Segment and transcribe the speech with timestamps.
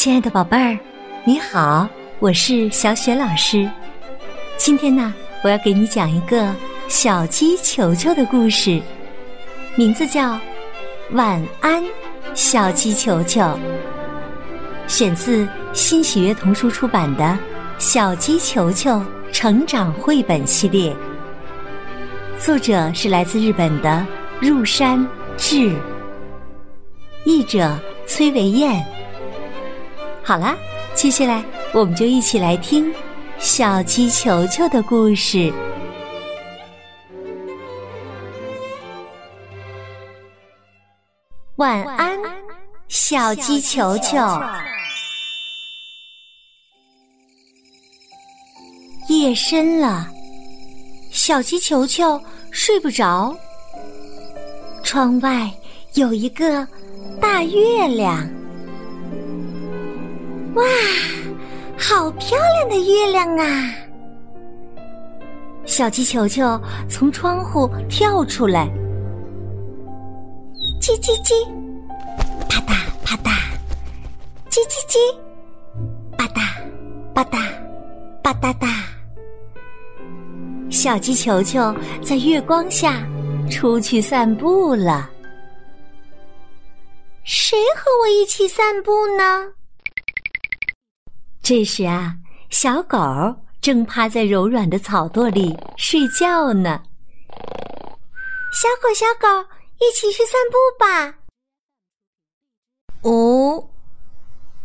[0.00, 0.78] 亲爱的宝贝儿，
[1.26, 1.86] 你好，
[2.20, 3.70] 我是小雪老师。
[4.56, 5.12] 今天呢，
[5.44, 6.56] 我要给你讲一个
[6.88, 8.80] 小鸡球球的故事，
[9.76, 10.32] 名字叫
[11.10, 11.84] 《晚安，
[12.32, 13.42] 小鸡球球》，
[14.88, 17.24] 选自新喜悦童书出版的
[17.78, 20.96] 《小鸡球球成长绘本系列》，
[22.42, 24.06] 作者是来自日本的
[24.40, 25.06] 入山
[25.36, 25.76] 志，
[27.24, 28.82] 译者崔维燕。
[30.30, 30.56] 好啦，
[30.94, 31.44] 接下来
[31.74, 32.94] 我们就一起来听
[33.40, 35.52] 小鸡球球的故事。
[41.56, 42.16] 晚安，
[42.86, 44.18] 小鸡球球。
[49.08, 50.06] 夜深了，
[51.10, 52.22] 小鸡球球
[52.52, 53.36] 睡不着。
[54.84, 55.50] 窗外
[55.94, 56.64] 有一个
[57.20, 58.39] 大月亮。
[60.54, 60.64] 哇，
[61.78, 63.74] 好漂亮的月亮啊！
[65.64, 68.66] 小鸡球球从窗户跳出来，
[70.80, 71.46] 叽叽叽，
[72.48, 73.30] 啪嗒啪嗒，
[74.50, 74.98] 叽叽叽，
[76.16, 76.40] 吧嗒
[77.12, 77.38] 吧嗒
[78.22, 78.68] 吧嗒嗒。
[80.68, 83.06] 小鸡球球在月光下
[83.48, 85.08] 出去散步了。
[87.22, 89.46] 谁和我一起散步呢？
[91.50, 92.14] 这时啊，
[92.48, 92.96] 小狗
[93.60, 96.80] 正趴在柔软的草垛里睡觉呢。
[98.52, 99.26] 小狗，小狗，
[99.80, 101.12] 一起去散步吧。
[103.02, 103.68] 哦，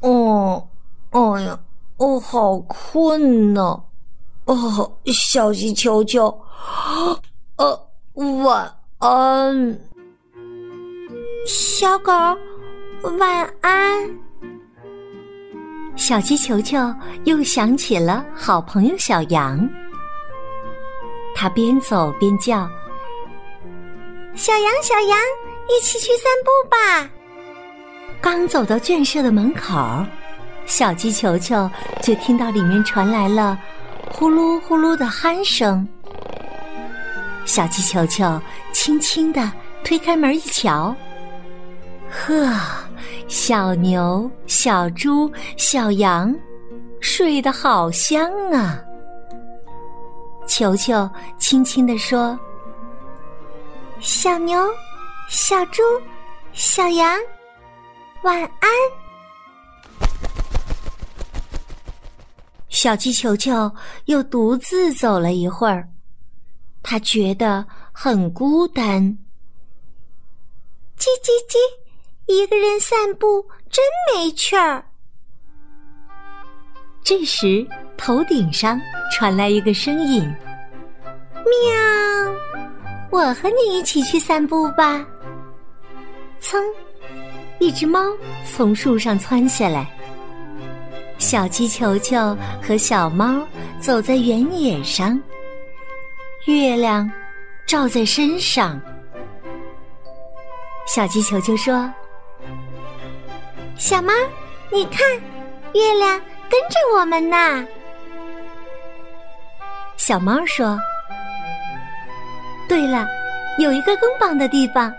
[0.00, 0.68] 哦，
[1.10, 1.60] 哎呀，
[1.98, 3.80] 我好困呢。
[4.46, 6.36] 哦，小鸡球球，
[7.58, 7.88] 呃，
[8.42, 9.80] 晚安。
[11.46, 12.12] 小狗，
[13.20, 14.31] 晚安。
[15.94, 16.78] 小鸡球球
[17.24, 19.68] 又想起了好朋友小羊，
[21.34, 22.68] 它边走边叫
[24.34, 25.18] ：“小羊，小羊，
[25.68, 27.10] 一起去散步吧！”
[28.20, 30.04] 刚走到圈舍的门口，
[30.66, 31.70] 小鸡球球
[32.02, 33.58] 就听到里面传来了
[34.10, 35.86] 呼噜呼噜的鼾声。
[37.44, 38.40] 小鸡球球
[38.72, 39.50] 轻轻地
[39.84, 40.94] 推开门一瞧，
[42.10, 42.50] 呵。
[43.34, 46.36] 小牛、小猪、小羊，
[47.00, 48.78] 睡得好香啊！
[50.46, 52.38] 球球轻轻地说
[54.00, 54.62] ：“小牛、
[55.30, 55.82] 小猪、
[56.52, 57.18] 小羊，
[58.22, 58.70] 晚安。”
[62.68, 63.72] 小鸡球球
[64.04, 65.88] 又独自走了一会儿，
[66.82, 69.02] 他觉得很孤单。
[70.98, 71.81] 叽叽叽。
[72.26, 73.84] 一个人散步真
[74.14, 74.84] 没趣儿。
[77.02, 77.66] 这时，
[77.96, 78.80] 头顶上
[79.12, 80.22] 传来一个声音
[81.34, 82.34] ：“喵，
[83.10, 85.04] 我和你一起去散步吧。”
[86.40, 86.58] 噌，
[87.58, 88.00] 一只猫
[88.46, 89.90] 从树上窜下来。
[91.18, 93.46] 小鸡球球和小猫
[93.80, 95.20] 走在原野上，
[96.46, 97.10] 月亮
[97.66, 98.80] 照在身上。
[100.86, 101.92] 小鸡球球说。
[103.82, 104.12] 小猫，
[104.70, 105.04] 你看，
[105.74, 106.16] 月亮
[106.48, 107.66] 跟着我们呢。
[109.96, 110.78] 小猫说
[112.68, 113.04] ：“对了，
[113.58, 114.94] 有一个更棒的地方，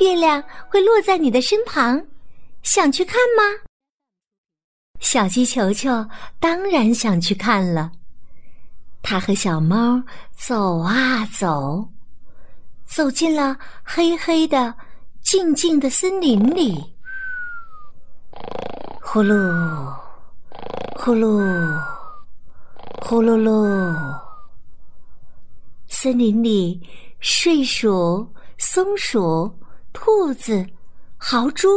[0.00, 2.00] 月亮会落在你的身旁，
[2.62, 3.42] 想去看吗？”
[5.02, 6.06] 小鸡球球
[6.38, 7.90] 当然想去看了。
[9.02, 10.00] 它和小猫
[10.30, 11.84] 走啊走，
[12.86, 14.72] 走进了黑黑的、
[15.20, 16.93] 静静的森林里。
[19.14, 19.94] 呼噜，
[20.96, 21.80] 呼噜，
[23.00, 24.20] 呼噜噜。
[25.86, 26.82] 森林里，
[27.20, 29.56] 睡鼠、松鼠、
[29.92, 30.66] 兔子、
[31.16, 31.68] 豪猪、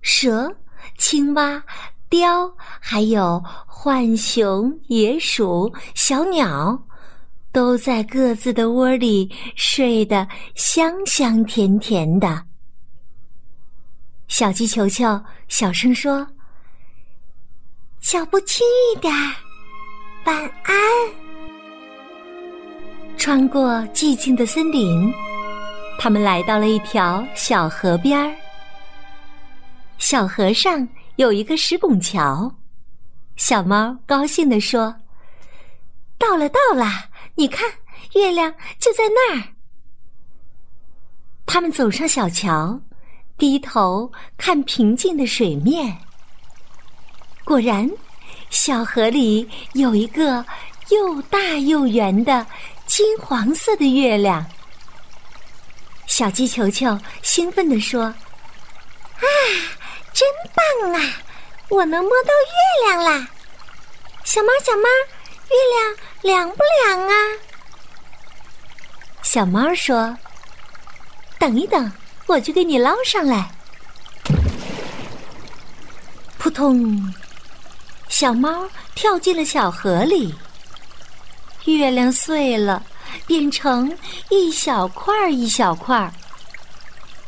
[0.00, 0.52] 蛇、
[0.98, 1.62] 青蛙、
[2.08, 6.76] 雕，还有浣熊、野鼠、小鸟，
[7.52, 10.26] 都在各自的窝里睡得
[10.56, 12.44] 香香甜甜的。
[14.26, 16.26] 小鸡球球小声说。
[18.02, 19.32] 脚步轻一点儿，
[20.24, 20.74] 晚安。
[23.16, 25.14] 穿过寂静的森林，
[26.00, 28.34] 他们来到了一条小河边儿。
[29.98, 32.52] 小河上有一个石拱桥，
[33.36, 34.92] 小猫高兴地说
[36.18, 36.84] ：“到了，到了！
[37.36, 37.70] 你看，
[38.14, 39.44] 月亮就在那儿。”
[41.46, 42.78] 他们走上小桥，
[43.38, 45.96] 低头看平静的水面。
[47.44, 47.90] 果然，
[48.50, 50.44] 小河里有一个
[50.90, 52.46] 又大又圆的
[52.86, 54.44] 金黄色的月亮。
[56.06, 58.14] 小鸡球球兴奋地说：“啊，
[60.12, 61.00] 真棒啊！
[61.68, 63.28] 我能摸到月亮啦！
[64.24, 64.88] 小猫，小猫，
[65.48, 67.14] 月亮凉不凉啊？”
[69.22, 70.16] 小猫说
[71.40, 71.90] ：“等一等，
[72.26, 73.50] 我去给你捞上来。”
[76.38, 77.14] 扑通，
[78.12, 80.34] 小猫跳进了小河里。
[81.64, 82.84] 月亮碎了，
[83.26, 83.96] 变成
[84.28, 86.12] 一小块儿一小块儿。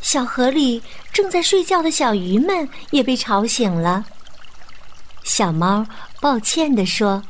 [0.00, 0.82] 小河里
[1.12, 4.04] 正在睡觉的小鱼们也被吵醒了。
[5.22, 5.86] 小猫
[6.20, 7.22] 抱歉地说：“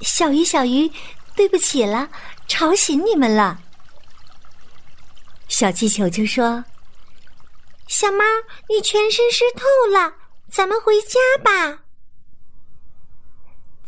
[0.00, 0.90] 小鱼，小鱼，
[1.36, 2.08] 对不起了，
[2.48, 3.58] 吵醒你们了。”
[5.48, 6.64] 小气球就说
[7.86, 8.24] ：“小猫，
[8.70, 10.14] 你全身湿透了。”
[10.50, 11.83] 咱们回家吧。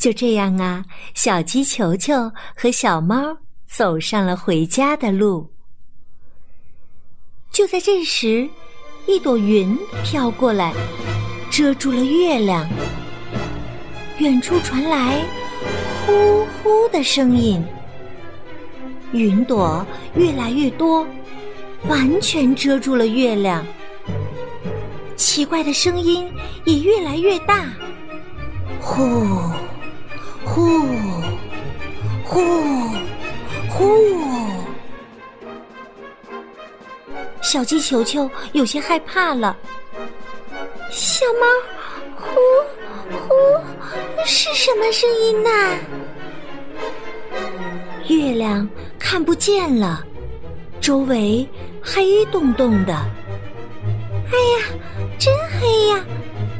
[0.06, 3.36] 就这样啊，小鸡球球和小猫
[3.66, 5.50] 走上了回家的路。
[7.50, 8.48] 就在这时，
[9.08, 10.72] 一朵云飘过来，
[11.50, 12.64] 遮住了月亮。
[14.18, 15.20] 远处传来
[16.06, 17.60] 呼呼的声音，
[19.10, 21.04] 云朵越来越多，
[21.88, 23.66] 完全遮住了月亮。
[25.16, 26.32] 奇怪的声音
[26.64, 27.64] 也越来越大，
[28.80, 29.02] 呼，
[30.56, 30.70] 呼，
[32.24, 32.40] 呼，
[33.68, 34.08] 呼。
[37.42, 39.54] 小鸡球球有些害怕了。
[40.90, 41.46] 小猫，
[42.16, 42.30] 呼，
[43.18, 43.34] 呼，
[44.24, 45.50] 是什么声音呢？
[48.08, 48.66] 月亮
[48.98, 50.02] 看不见了，
[50.80, 51.46] 周围
[51.82, 52.94] 黑洞洞的。
[52.94, 54.66] 哎呀！
[55.18, 56.02] 真黑呀，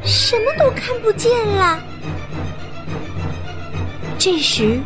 [0.04, 1.81] 什么都看不见了。
[4.18, 4.80] 这时，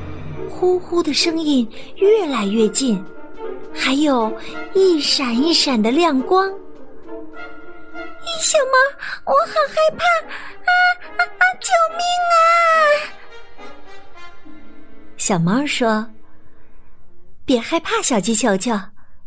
[0.50, 1.66] 呼呼的声音
[1.96, 3.02] 越来越近，
[3.72, 4.30] 还有
[4.74, 6.48] 一闪一闪的亮光。
[8.42, 8.76] 小猫，
[9.26, 10.04] 我好害怕！
[10.04, 10.70] 啊
[11.16, 11.42] 啊啊！
[11.60, 12.00] 救命
[13.64, 14.44] 啊！
[15.16, 16.06] 小猫说
[17.46, 18.78] ：“别害怕，小鸡球球，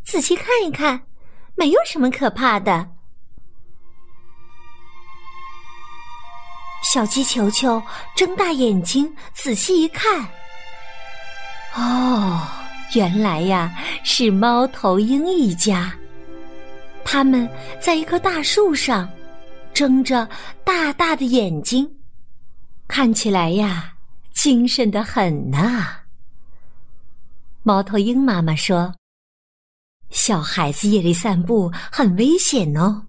[0.03, 1.01] 仔细看一看，
[1.55, 2.87] 没有什么可怕的。”
[6.83, 7.81] 小鸡球球
[8.15, 10.27] 睁大眼睛，仔细一看，
[11.75, 12.45] 哦，
[12.93, 15.91] 原来呀是猫头鹰一家。
[17.05, 17.49] 他们
[17.81, 19.09] 在一棵大树上，
[19.73, 20.27] 睁着
[20.63, 21.89] 大大的眼睛，
[22.87, 23.93] 看起来呀
[24.33, 26.01] 精神的很呐。
[27.63, 28.93] 猫头鹰妈妈说
[30.11, 33.07] ：“小孩子夜里散步很危险哦，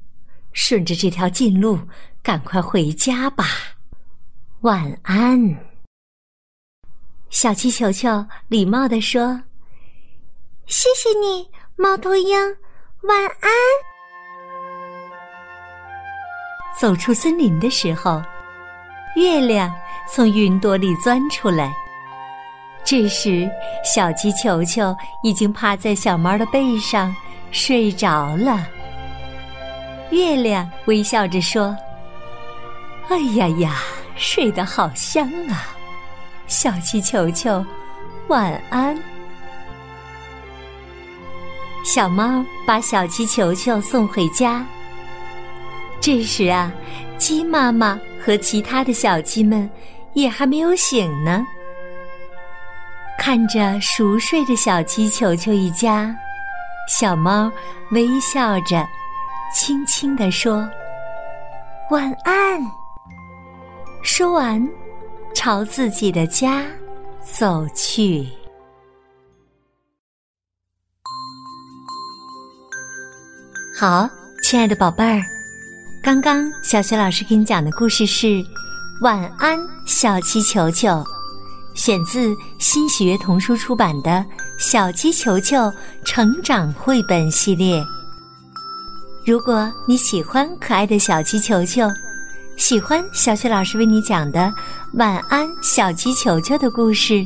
[0.53, 1.79] 顺着这条近路，
[2.25, 3.45] 赶快回家吧。”
[4.63, 5.57] 晚安，
[7.29, 9.43] 小气球球礼貌地说
[10.67, 12.35] ：“谢谢你，猫头鹰。
[13.03, 13.51] 晚安。”
[16.81, 18.23] 走出森林的时候，
[19.17, 19.73] 月亮
[20.11, 21.73] 从云朵里钻出来。
[22.83, 23.49] 这时，
[23.85, 27.15] 小鸡球球已经趴在小猫的背上
[27.51, 28.67] 睡着了。
[30.11, 31.77] 月亮微笑着说
[33.09, 33.75] ：“哎呀呀！”
[34.17, 35.75] 睡得好香啊，
[36.47, 37.67] 小鸡球球，
[38.29, 38.97] 晚安。
[41.85, 44.65] 小猫把小鸡球球送回家。
[46.01, 46.73] 这时啊，
[47.19, 49.69] 鸡妈妈和其他的小鸡们
[50.13, 51.45] 也还没有醒呢。
[53.19, 56.15] 看着熟睡的小鸡球球一家，
[56.89, 57.51] 小猫
[57.91, 58.87] 微笑着，
[59.53, 60.69] 轻轻地说
[61.91, 62.61] ：“晚安。”
[64.05, 64.63] 说完，
[65.35, 66.63] 朝自己的家
[67.23, 68.29] 走去。
[73.75, 74.07] 好，
[74.43, 75.23] 亲爱的宝贝儿，
[76.03, 78.27] 刚刚小雪老师给你讲的故事是
[79.01, 80.89] 《晚安小鸡球球》，
[81.75, 84.11] 选自新喜悦童书出版的
[84.59, 85.73] 《小鸡球球
[86.05, 87.81] 成长绘本系列》。
[89.25, 91.89] 如果你喜欢可爱的小鸡球球，
[92.57, 94.41] 喜欢小雪老师为你讲的
[94.95, 97.25] 《晚安小鸡球球》的故事，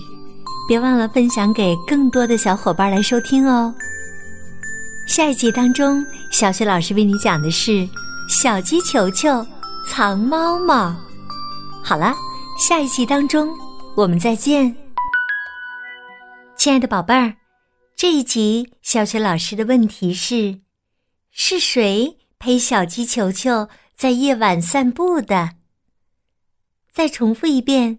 [0.67, 3.73] 别忘了分享给更多的小伙伴来收听哦。
[5.07, 7.71] 下一集当中，小雪老师为你讲的是
[8.29, 9.47] 《小鸡球球
[9.87, 10.89] 藏猫猫》。
[11.85, 12.15] 好了，
[12.59, 13.49] 下一集当中
[13.97, 14.75] 我们再见，
[16.57, 17.35] 亲爱的宝贝儿。
[17.95, 20.61] 这一集小雪老师的问题是：
[21.31, 23.69] 是谁陪小鸡球球？
[23.99, 25.57] 在夜晚散步的
[26.93, 27.99] 再重复一遍。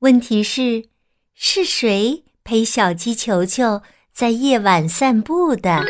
[0.00, 0.88] 问题是，
[1.34, 3.80] 是谁陪小鸡球球
[4.12, 5.84] 在夜晚散步的？